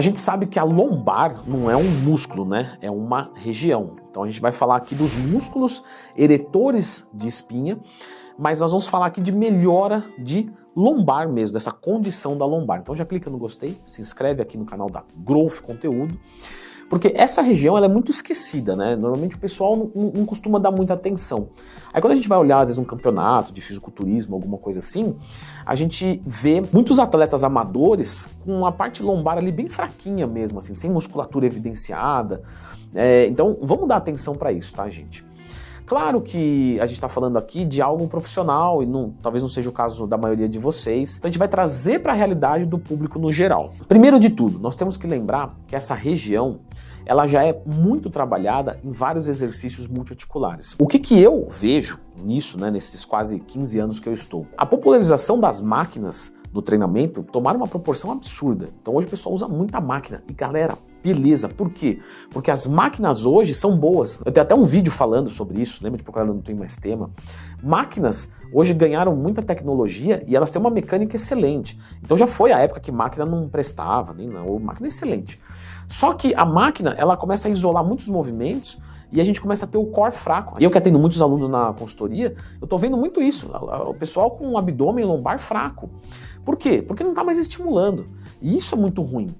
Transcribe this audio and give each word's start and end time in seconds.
A 0.00 0.02
gente 0.02 0.18
sabe 0.18 0.46
que 0.46 0.58
a 0.58 0.64
lombar 0.64 1.46
não 1.46 1.70
é 1.70 1.76
um 1.76 1.84
músculo, 1.84 2.46
né? 2.46 2.78
É 2.80 2.90
uma 2.90 3.30
região. 3.34 3.96
Então 4.08 4.22
a 4.22 4.26
gente 4.26 4.40
vai 4.40 4.50
falar 4.50 4.76
aqui 4.76 4.94
dos 4.94 5.14
músculos 5.14 5.82
eretores 6.16 7.06
de 7.12 7.28
espinha, 7.28 7.78
mas 8.38 8.60
nós 8.60 8.70
vamos 8.70 8.88
falar 8.88 9.04
aqui 9.04 9.20
de 9.20 9.30
melhora 9.30 10.02
de 10.18 10.50
lombar 10.74 11.28
mesmo, 11.28 11.52
dessa 11.52 11.70
condição 11.70 12.34
da 12.34 12.46
lombar. 12.46 12.80
Então 12.80 12.96
já 12.96 13.04
clica 13.04 13.28
no 13.28 13.36
gostei, 13.36 13.78
se 13.84 14.00
inscreve 14.00 14.40
aqui 14.40 14.56
no 14.56 14.64
canal 14.64 14.88
da 14.88 15.04
Growth 15.18 15.60
Conteúdo. 15.60 16.18
Porque 16.90 17.12
essa 17.14 17.40
região 17.40 17.76
ela 17.76 17.86
é 17.86 17.88
muito 17.88 18.10
esquecida, 18.10 18.74
né? 18.74 18.96
Normalmente 18.96 19.36
o 19.36 19.38
pessoal 19.38 19.76
não, 19.76 20.10
não, 20.12 20.26
costuma 20.26 20.58
dar 20.58 20.72
muita 20.72 20.94
atenção. 20.94 21.50
Aí 21.92 22.02
quando 22.02 22.14
a 22.14 22.16
gente 22.16 22.28
vai 22.28 22.36
olhar, 22.36 22.58
às 22.58 22.68
vezes, 22.68 22.78
um 22.78 22.84
campeonato 22.84 23.52
de 23.52 23.60
fisiculturismo, 23.60 24.34
alguma 24.34 24.58
coisa 24.58 24.80
assim, 24.80 25.16
a 25.64 25.76
gente 25.76 26.20
vê 26.26 26.60
muitos 26.72 26.98
atletas 26.98 27.44
amadores 27.44 28.28
com 28.44 28.66
a 28.66 28.72
parte 28.72 29.04
lombar 29.04 29.38
ali 29.38 29.52
bem 29.52 29.68
fraquinha 29.68 30.26
mesmo, 30.26 30.58
assim, 30.58 30.74
sem 30.74 30.90
musculatura 30.90 31.46
evidenciada. 31.46 32.42
É, 32.92 33.24
então 33.26 33.56
vamos 33.62 33.86
dar 33.86 33.94
atenção 33.94 34.34
para 34.34 34.50
isso, 34.50 34.74
tá, 34.74 34.88
gente? 34.90 35.24
Claro 35.90 36.20
que 36.20 36.78
a 36.78 36.86
gente 36.86 36.94
está 36.94 37.08
falando 37.08 37.36
aqui 37.36 37.64
de 37.64 37.82
algo 37.82 38.06
profissional 38.06 38.80
e 38.80 38.86
não, 38.86 39.12
talvez 39.20 39.42
não 39.42 39.50
seja 39.50 39.68
o 39.68 39.72
caso 39.72 40.06
da 40.06 40.16
maioria 40.16 40.48
de 40.48 40.56
vocês. 40.56 41.16
Então 41.18 41.28
a 41.28 41.32
gente 41.32 41.38
vai 41.40 41.48
trazer 41.48 41.98
para 41.98 42.12
a 42.12 42.14
realidade 42.14 42.64
do 42.64 42.78
público 42.78 43.18
no 43.18 43.32
geral. 43.32 43.72
Primeiro 43.88 44.20
de 44.20 44.30
tudo, 44.30 44.60
nós 44.60 44.76
temos 44.76 44.96
que 44.96 45.08
lembrar 45.08 45.52
que 45.66 45.74
essa 45.74 45.92
região 45.92 46.60
ela 47.04 47.26
já 47.26 47.44
é 47.44 47.60
muito 47.66 48.08
trabalhada 48.08 48.78
em 48.84 48.92
vários 48.92 49.26
exercícios 49.26 49.88
multiarticulares. 49.88 50.76
O 50.78 50.86
que, 50.86 50.96
que 50.96 51.18
eu 51.18 51.48
vejo 51.50 51.98
nisso, 52.16 52.56
né, 52.56 52.70
nesses 52.70 53.04
quase 53.04 53.40
15 53.40 53.80
anos 53.80 53.98
que 53.98 54.08
eu 54.08 54.14
estou? 54.14 54.46
A 54.56 54.64
popularização 54.64 55.40
das 55.40 55.60
máquinas 55.60 56.32
no 56.52 56.62
treinamento 56.62 57.24
tomaram 57.24 57.58
uma 57.58 57.66
proporção 57.66 58.12
absurda. 58.12 58.68
Então 58.80 58.94
hoje 58.94 59.08
o 59.08 59.10
pessoal 59.10 59.34
usa 59.34 59.48
muita 59.48 59.80
máquina. 59.80 60.22
E 60.28 60.32
galera, 60.32 60.78
Beleza, 61.02 61.48
por 61.48 61.70
quê? 61.70 61.98
Porque 62.30 62.50
as 62.50 62.66
máquinas 62.66 63.24
hoje 63.24 63.54
são 63.54 63.76
boas. 63.76 64.20
Eu 64.24 64.30
tenho 64.30 64.44
até 64.44 64.54
um 64.54 64.64
vídeo 64.64 64.92
falando 64.92 65.30
sobre 65.30 65.60
isso, 65.60 65.82
lembra 65.82 65.96
de 65.96 66.04
procurar 66.04 66.26
não 66.26 66.40
tem 66.40 66.54
mais 66.54 66.76
tema. 66.76 67.10
Máquinas 67.62 68.30
hoje 68.52 68.74
ganharam 68.74 69.16
muita 69.16 69.40
tecnologia 69.40 70.22
e 70.26 70.36
elas 70.36 70.50
têm 70.50 70.60
uma 70.60 70.70
mecânica 70.70 71.16
excelente. 71.16 71.78
Então 72.02 72.16
já 72.16 72.26
foi 72.26 72.52
a 72.52 72.58
época 72.58 72.80
que 72.80 72.92
máquina 72.92 73.24
não 73.24 73.48
prestava, 73.48 74.12
nem 74.12 74.28
não, 74.28 74.58
máquina 74.58 74.88
é 74.88 74.90
excelente. 74.90 75.40
Só 75.88 76.12
que 76.12 76.34
a 76.34 76.44
máquina, 76.44 76.94
ela 76.98 77.16
começa 77.16 77.48
a 77.48 77.50
isolar 77.50 77.84
muitos 77.84 78.08
movimentos 78.08 78.78
e 79.12 79.20
a 79.20 79.24
gente 79.24 79.40
começa 79.40 79.64
a 79.64 79.68
ter 79.68 79.78
o 79.78 79.86
core 79.86 80.12
fraco. 80.12 80.56
Eu 80.60 80.70
que 80.70 80.78
atendo 80.78 80.98
muitos 80.98 81.20
alunos 81.20 81.48
na 81.48 81.72
consultoria, 81.72 82.34
eu 82.60 82.66
tô 82.66 82.78
vendo 82.78 82.96
muito 82.96 83.20
isso. 83.20 83.50
O 83.86 83.94
pessoal 83.94 84.30
com 84.32 84.50
o 84.50 84.58
abdômen 84.58 85.04
lombar 85.04 85.38
fraco. 85.38 85.90
Por 86.44 86.56
quê? 86.56 86.82
Porque 86.82 87.02
não 87.02 87.10
está 87.10 87.22
mais 87.22 87.38
estimulando. 87.38 88.08
E 88.40 88.56
isso 88.56 88.74
é 88.74 88.78
muito 88.78 89.02
ruim. 89.02 89.34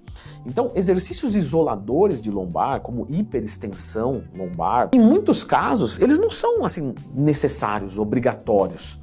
Então, 0.44 0.70
exercícios 0.74 1.34
isoladores 1.36 2.20
de 2.20 2.30
lombar, 2.30 2.80
como 2.80 3.06
hiperextensão 3.08 4.24
lombar, 4.36 4.90
em 4.92 5.00
muitos 5.00 5.44
casos, 5.44 6.00
eles 6.00 6.18
não 6.18 6.30
são 6.30 6.64
assim 6.64 6.94
necessários, 7.14 7.98
obrigatórios. 7.98 8.98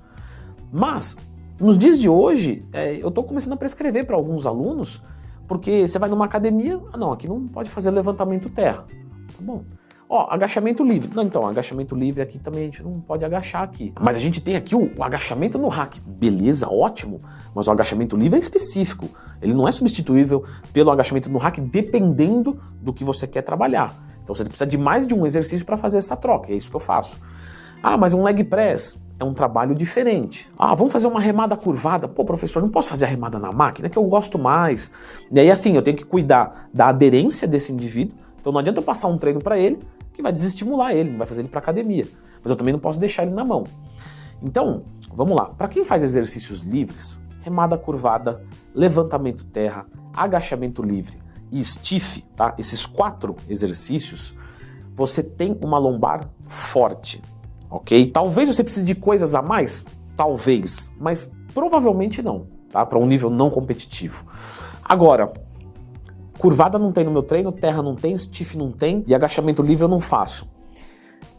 Mas, 0.71 1.15
nos 1.59 1.77
dias 1.77 1.99
de 1.99 2.09
hoje, 2.09 2.65
é, 2.73 2.95
eu 3.01 3.09
estou 3.09 3.23
começando 3.23 3.53
a 3.53 3.57
prescrever 3.57 4.05
para 4.05 4.15
alguns 4.15 4.45
alunos, 4.45 5.01
porque 5.47 5.87
você 5.87 5.97
vai 5.97 6.09
numa 6.09 6.25
academia, 6.25 6.79
ah, 6.91 6.97
não, 6.97 7.11
aqui 7.11 7.27
não 7.27 7.47
pode 7.47 7.69
fazer 7.69 7.89
levantamento 7.89 8.49
terra. 8.49 8.85
Tá 8.85 9.41
bom. 9.41 9.63
Ó, 10.09 10.25
agachamento 10.29 10.85
livre. 10.85 11.11
Não, 11.13 11.23
então, 11.23 11.45
agachamento 11.45 11.93
livre 11.93 12.21
aqui 12.21 12.39
também 12.39 12.61
a 12.61 12.65
gente 12.65 12.81
não 12.81 13.01
pode 13.01 13.25
agachar 13.25 13.61
aqui. 13.61 13.93
Mas 13.99 14.15
a 14.15 14.19
gente 14.19 14.39
tem 14.39 14.55
aqui 14.55 14.73
o, 14.73 14.89
o 14.95 15.03
agachamento 15.03 15.57
no 15.57 15.67
rack. 15.67 15.99
Beleza, 15.99 16.69
ótimo. 16.69 17.21
Mas 17.53 17.67
o 17.67 17.71
agachamento 17.71 18.15
livre 18.15 18.37
é 18.37 18.39
específico. 18.39 19.09
Ele 19.41 19.53
não 19.53 19.67
é 19.67 19.71
substituível 19.71 20.45
pelo 20.71 20.91
agachamento 20.91 21.29
no 21.29 21.37
rack 21.37 21.59
dependendo 21.59 22.57
do 22.81 22.93
que 22.93 23.03
você 23.03 23.27
quer 23.27 23.41
trabalhar. 23.41 23.93
Então 24.23 24.33
você 24.33 24.45
precisa 24.45 24.65
de 24.65 24.77
mais 24.77 25.05
de 25.05 25.13
um 25.13 25.25
exercício 25.25 25.65
para 25.65 25.75
fazer 25.75 25.97
essa 25.97 26.15
troca. 26.15 26.53
É 26.53 26.55
isso 26.55 26.69
que 26.69 26.75
eu 26.75 26.81
faço. 26.81 27.19
Ah, 27.83 27.97
mas 27.97 28.13
um 28.13 28.23
leg 28.23 28.45
press 28.45 28.97
é 29.19 29.25
um 29.25 29.33
trabalho 29.33 29.75
diferente. 29.75 30.49
Ah, 30.57 30.73
vamos 30.73 30.93
fazer 30.93 31.07
uma 31.07 31.19
remada 31.19 31.57
curvada. 31.57 32.07
Pô, 32.07 32.23
professor, 32.23 32.61
não 32.61 32.69
posso 32.69 32.89
fazer 32.89 33.05
a 33.05 33.07
remada 33.09 33.37
na 33.39 33.51
máquina 33.51 33.89
que 33.89 33.97
eu 33.97 34.03
gosto 34.05 34.39
mais. 34.39 34.89
E 35.29 35.37
aí 35.37 35.51
assim, 35.51 35.75
eu 35.75 35.81
tenho 35.81 35.97
que 35.97 36.05
cuidar 36.05 36.69
da 36.73 36.87
aderência 36.87 37.45
desse 37.45 37.73
indivíduo. 37.73 38.15
Então 38.39 38.53
não 38.53 38.59
adianta 38.59 38.79
eu 38.79 38.83
passar 38.83 39.09
um 39.09 39.17
treino 39.17 39.41
para 39.41 39.59
ele 39.59 39.79
que 40.17 40.21
vai 40.23 40.31
desestimular 40.31 40.93
ele, 40.93 41.11
não 41.11 41.19
vai 41.19 41.27
fazer 41.27 41.41
ele 41.41 41.47
para 41.47 41.59
academia. 41.59 42.07
Mas 42.41 42.49
eu 42.49 42.55
também 42.55 42.73
não 42.73 42.79
posso 42.79 42.99
deixar 42.99 43.21
ele 43.21 43.33
na 43.33 43.45
mão. 43.45 43.65
Então, 44.41 44.83
vamos 45.13 45.37
lá. 45.37 45.45
Para 45.45 45.67
quem 45.67 45.85
faz 45.85 46.01
exercícios 46.01 46.61
livres, 46.61 47.19
remada 47.41 47.77
curvada, 47.77 48.43
levantamento 48.73 49.45
terra, 49.45 49.85
agachamento 50.13 50.81
livre 50.81 51.19
e 51.51 51.63
stiff, 51.63 52.21
tá? 52.35 52.55
Esses 52.57 52.85
quatro 52.85 53.35
exercícios, 53.47 54.35
você 54.95 55.21
tem 55.21 55.55
uma 55.61 55.77
lombar 55.77 56.27
forte, 56.47 57.21
ok? 57.69 58.09
Talvez 58.09 58.49
você 58.49 58.63
precise 58.63 58.85
de 58.85 58.95
coisas 58.95 59.35
a 59.35 59.41
mais, 59.43 59.85
talvez, 60.15 60.91
mas 60.99 61.29
provavelmente 61.53 62.23
não, 62.23 62.47
tá? 62.71 62.83
Para 62.83 62.97
um 62.97 63.05
nível 63.05 63.29
não 63.29 63.51
competitivo. 63.51 64.25
Agora, 64.83 65.31
Curvada 66.37 66.77
não 66.77 66.91
tem 66.91 67.03
no 67.03 67.11
meu 67.11 67.23
treino, 67.23 67.51
terra 67.51 67.81
não 67.81 67.95
tem, 67.95 68.17
stiff 68.17 68.57
não 68.57 68.71
tem 68.71 69.03
e 69.07 69.15
agachamento 69.15 69.61
livre 69.61 69.83
eu 69.83 69.89
não 69.89 69.99
faço. 69.99 70.47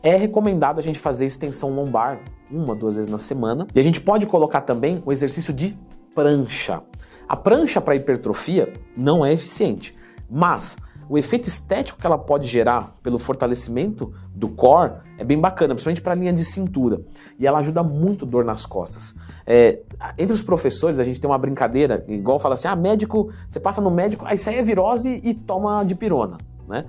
É 0.03 0.17
recomendado 0.17 0.79
a 0.79 0.83
gente 0.83 0.99
fazer 0.99 1.27
extensão 1.27 1.71
lombar 1.71 2.21
uma, 2.51 2.75
duas 2.75 2.97
vezes 2.97 3.11
na 3.11 3.19
semana. 3.19 3.67
E 3.75 3.81
a 3.81 3.83
gente 3.83 4.01
pode 4.01 4.27
colocar 4.27 4.63
também 4.63 5.03
o 5.05 5.13
exercício 5.13 5.53
de 5.53 5.77
prancha. 6.15 6.83
A 7.29 7.37
prancha 7.37 7.81
para 7.81 7.95
hipertrofia 7.95 8.73
não 8.97 9.25
é 9.25 9.33
eficiente, 9.33 9.95
mas 10.31 10.77
o 11.09 11.17
efeito 11.17 11.49
estético 11.49 11.99
que 11.99 12.07
ela 12.07 12.19
pode 12.19 12.47
gerar 12.47 12.97
pelo 13.03 13.19
fortalecimento 13.19 14.13
do 14.35 14.49
core 14.49 14.93
é 15.17 15.25
bem 15.25 15.41
bacana, 15.41 15.75
principalmente 15.75 16.03
para 16.03 16.13
a 16.13 16.15
linha 16.15 16.33
de 16.33 16.45
cintura. 16.45 17.01
E 17.39 17.47
ela 17.47 17.59
ajuda 17.59 17.83
muito 17.83 18.27
dor 18.27 18.45
nas 18.45 18.67
costas. 18.67 19.15
É, 19.47 19.81
entre 20.19 20.35
os 20.35 20.43
professores, 20.43 21.01
a 21.01 21.05
gente 21.05 21.21
tem 21.21 21.29
uma 21.29 21.39
brincadeira, 21.39 22.05
igual 22.09 22.39
fala 22.39 22.55
assim: 22.55 22.69
ah, 22.69 22.77
médico, 22.77 23.33
você 23.49 23.59
passa 23.59 23.81
no 23.81 23.91
médico, 23.91 24.25
aí 24.27 24.37
sai 24.37 24.59
a 24.59 24.63
virose 24.63 25.21
e 25.25 25.35
toma 25.35 25.83
de 25.85 25.95
pirona, 25.95 26.39
né? 26.69 26.85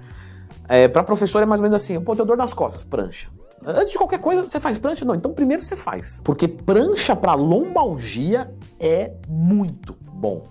É, 0.67 0.87
para 0.87 1.01
professor 1.03 1.41
é 1.41 1.45
mais 1.45 1.61
ou 1.61 1.63
menos 1.63 1.81
assim: 1.81 1.99
pô, 2.01 2.15
tenho 2.15 2.27
dor 2.27 2.37
nas 2.37 2.53
costas, 2.53 2.83
prancha. 2.83 3.29
Antes 3.65 3.91
de 3.91 3.97
qualquer 3.97 4.19
coisa, 4.19 4.47
você 4.47 4.59
faz 4.59 4.77
prancha? 4.77 5.03
Não, 5.03 5.15
então 5.15 5.33
primeiro 5.33 5.61
você 5.61 5.75
faz. 5.75 6.21
Porque 6.23 6.47
prancha 6.47 7.15
para 7.15 7.33
lombalgia 7.33 8.53
é 8.79 9.11
muito 9.27 9.95
bom. 10.13 10.43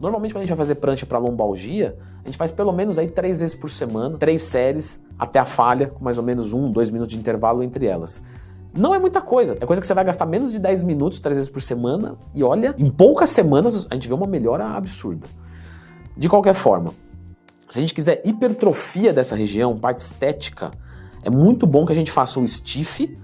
Normalmente, 0.00 0.32
quando 0.32 0.42
a 0.42 0.44
gente 0.44 0.50
vai 0.50 0.58
fazer 0.58 0.76
prancha 0.76 1.04
para 1.04 1.18
lombalgia, 1.18 1.96
a 2.22 2.26
gente 2.26 2.38
faz 2.38 2.50
pelo 2.50 2.72
menos 2.72 2.98
aí 2.98 3.08
três 3.08 3.40
vezes 3.40 3.54
por 3.54 3.70
semana, 3.70 4.16
três 4.16 4.42
séries 4.42 5.02
até 5.18 5.38
a 5.38 5.44
falha, 5.44 5.88
com 5.88 6.04
mais 6.04 6.18
ou 6.18 6.24
menos 6.24 6.52
um, 6.52 6.70
dois 6.70 6.90
minutos 6.90 7.14
de 7.14 7.18
intervalo 7.18 7.62
entre 7.62 7.86
elas. 7.86 8.22
Não 8.72 8.94
é 8.94 8.98
muita 8.98 9.20
coisa, 9.20 9.56
é 9.60 9.66
coisa 9.66 9.80
que 9.80 9.86
você 9.86 9.94
vai 9.94 10.04
gastar 10.04 10.26
menos 10.26 10.52
de 10.52 10.58
10 10.58 10.82
minutos, 10.82 11.18
três 11.18 11.36
vezes 11.36 11.50
por 11.50 11.60
semana, 11.60 12.16
e 12.34 12.44
olha, 12.44 12.74
em 12.78 12.90
poucas 12.90 13.30
semanas 13.30 13.88
a 13.90 13.94
gente 13.94 14.06
vê 14.06 14.14
uma 14.14 14.26
melhora 14.26 14.66
absurda. 14.66 15.26
De 16.16 16.28
qualquer 16.28 16.54
forma, 16.54 16.92
se 17.68 17.78
a 17.78 17.80
gente 17.80 17.94
quiser 17.94 18.22
hipertrofia 18.24 19.12
dessa 19.12 19.34
região, 19.34 19.76
parte 19.76 19.98
estética, 19.98 20.70
é 21.22 21.30
muito 21.30 21.66
bom 21.66 21.84
que 21.84 21.92
a 21.92 21.94
gente 21.94 22.12
faça 22.12 22.38
o 22.38 22.46
stiff, 22.46 23.18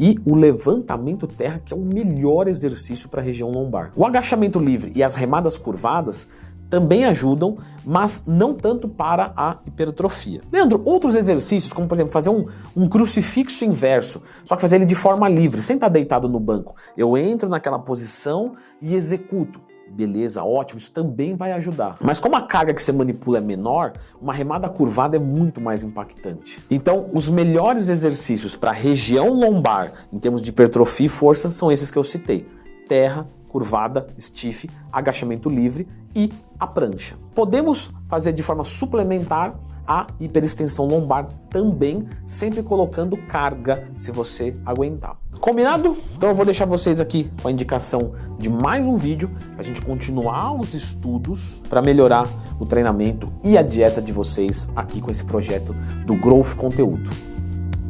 e 0.00 0.18
o 0.24 0.34
levantamento 0.34 1.26
terra, 1.26 1.60
que 1.62 1.74
é 1.74 1.76
o 1.76 1.80
melhor 1.80 2.48
exercício 2.48 3.06
para 3.06 3.20
a 3.20 3.24
região 3.24 3.50
lombar. 3.50 3.92
O 3.94 4.06
agachamento 4.06 4.58
livre 4.58 4.90
e 4.94 5.02
as 5.02 5.14
remadas 5.14 5.58
curvadas 5.58 6.26
também 6.70 7.04
ajudam, 7.04 7.58
mas 7.84 8.22
não 8.26 8.54
tanto 8.54 8.88
para 8.88 9.32
a 9.36 9.58
hipertrofia. 9.66 10.40
Leandro, 10.50 10.80
outros 10.84 11.14
exercícios, 11.16 11.72
como 11.72 11.86
por 11.86 11.96
exemplo 11.96 12.12
fazer 12.12 12.30
um, 12.30 12.46
um, 12.74 12.88
crucifixo 12.88 13.64
inverso, 13.64 14.22
só 14.44 14.54
que 14.54 14.62
fazer 14.62 14.76
ele 14.76 14.86
de 14.86 14.94
forma 14.94 15.28
livre, 15.28 15.60
sem 15.60 15.74
estar 15.74 15.88
deitado 15.88 16.28
no 16.28 16.40
banco. 16.40 16.76
Eu 16.96 17.18
entro 17.18 17.48
naquela 17.48 17.78
posição 17.78 18.54
e 18.80 18.94
executo. 18.94 19.60
Beleza, 19.90 20.44
ótimo, 20.44 20.78
isso 20.78 20.90
também 20.90 21.34
vai 21.34 21.52
ajudar. 21.52 21.96
Mas 22.00 22.20
como 22.20 22.36
a 22.36 22.42
carga 22.42 22.72
que 22.72 22.82
você 22.82 22.92
manipula 22.92 23.38
é 23.38 23.40
menor, 23.40 23.94
uma 24.20 24.32
remada 24.32 24.68
curvada 24.68 25.16
é 25.16 25.18
muito 25.18 25.60
mais 25.60 25.82
impactante. 25.82 26.62
Então, 26.70 27.10
os 27.12 27.28
melhores 27.28 27.88
exercícios 27.88 28.54
para 28.54 28.72
região 28.72 29.30
lombar, 29.30 29.92
em 30.12 30.18
termos 30.18 30.40
de 30.40 30.50
hipertrofia 30.50 31.06
e 31.06 31.08
força, 31.08 31.50
são 31.50 31.72
esses 31.72 31.90
que 31.90 31.98
eu 31.98 32.04
citei: 32.04 32.46
terra, 32.88 33.26
curvada, 33.50 34.06
stiff, 34.18 34.70
agachamento 34.92 35.50
livre 35.50 35.86
e 36.14 36.32
a 36.58 36.66
prancha. 36.66 37.16
Podemos 37.34 37.90
fazer 38.08 38.32
de 38.32 38.42
forma 38.42 38.64
suplementar 38.64 39.54
a 39.86 40.06
hiperextensão 40.20 40.86
lombar 40.86 41.28
também, 41.50 42.08
sempre 42.24 42.62
colocando 42.62 43.16
carga 43.16 43.88
se 43.96 44.12
você 44.12 44.54
aguentar. 44.64 45.16
Combinado? 45.40 45.96
Então 46.16 46.28
eu 46.28 46.34
vou 46.34 46.44
deixar 46.44 46.64
vocês 46.64 47.00
aqui 47.00 47.28
com 47.42 47.48
a 47.48 47.50
indicação 47.50 48.12
de 48.38 48.48
mais 48.48 48.86
um 48.86 48.96
vídeo 48.96 49.28
para 49.52 49.60
a 49.60 49.64
gente 49.64 49.82
continuar 49.82 50.54
os 50.54 50.74
estudos 50.74 51.60
para 51.68 51.82
melhorar 51.82 52.28
o 52.60 52.64
treinamento 52.64 53.32
e 53.42 53.58
a 53.58 53.62
dieta 53.62 54.00
de 54.00 54.12
vocês 54.12 54.68
aqui 54.76 55.00
com 55.00 55.10
esse 55.10 55.24
projeto 55.24 55.74
do 56.06 56.14
Growth 56.14 56.54
Conteúdo. 56.54 57.10